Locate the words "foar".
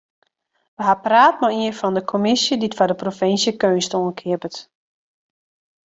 2.77-2.91